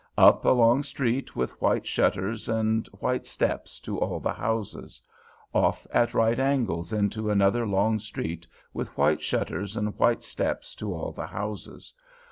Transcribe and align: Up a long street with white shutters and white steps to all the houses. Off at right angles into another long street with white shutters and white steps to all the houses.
Up 0.17 0.45
a 0.45 0.49
long 0.49 0.81
street 0.81 1.35
with 1.35 1.61
white 1.61 1.85
shutters 1.85 2.49
and 2.49 2.87
white 3.01 3.27
steps 3.27 3.79
to 3.81 3.99
all 3.99 4.19
the 4.19 4.33
houses. 4.33 4.99
Off 5.53 5.85
at 5.93 6.15
right 6.15 6.39
angles 6.39 6.91
into 6.91 7.29
another 7.29 7.67
long 7.67 7.99
street 7.99 8.47
with 8.73 8.97
white 8.97 9.21
shutters 9.21 9.77
and 9.77 9.95
white 9.99 10.23
steps 10.23 10.73
to 10.73 10.91
all 10.91 11.11
the 11.11 11.27
houses. 11.27 11.93